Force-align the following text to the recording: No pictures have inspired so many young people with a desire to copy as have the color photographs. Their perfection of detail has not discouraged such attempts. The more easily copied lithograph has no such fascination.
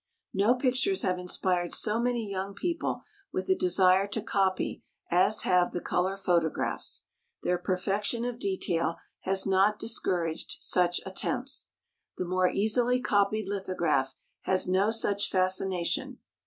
No 0.33 0.55
pictures 0.55 1.03
have 1.03 1.19
inspired 1.19 1.75
so 1.75 1.99
many 1.99 2.27
young 2.27 2.55
people 2.55 3.03
with 3.31 3.47
a 3.51 3.55
desire 3.55 4.07
to 4.07 4.19
copy 4.23 4.81
as 5.11 5.43
have 5.43 5.73
the 5.73 5.79
color 5.79 6.17
photographs. 6.17 7.03
Their 7.43 7.59
perfection 7.59 8.25
of 8.25 8.39
detail 8.39 8.95
has 9.19 9.45
not 9.45 9.77
discouraged 9.77 10.57
such 10.59 11.01
attempts. 11.05 11.67
The 12.17 12.25
more 12.25 12.49
easily 12.49 12.99
copied 12.99 13.47
lithograph 13.47 14.15
has 14.45 14.67
no 14.67 14.89
such 14.89 15.29
fascination. 15.29 16.17